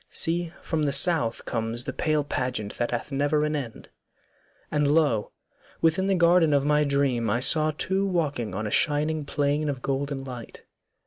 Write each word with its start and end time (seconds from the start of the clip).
See 0.09 0.51
from 0.63 0.81
the 0.81 0.91
South 0.91 1.45
Comes 1.45 1.83
the 1.83 1.93
pale 1.93 2.23
pageant 2.23 2.79
that 2.79 2.89
hath 2.89 3.11
never 3.11 3.43
an 3.45 3.55
end.' 3.55 3.89
And 4.71 4.89
lo! 4.91 5.31
within 5.79 6.07
the 6.07 6.15
garden 6.15 6.53
of 6.55 6.65
my 6.65 6.83
dream 6.83 7.29
I 7.29 7.39
saw 7.39 7.69
two 7.69 8.07
walking 8.07 8.55
on 8.55 8.65
a 8.65 8.71
shining 8.71 9.25
plain 9.25 9.69
Of 9.69 9.83
golden 9.83 10.23
light. 10.23 10.63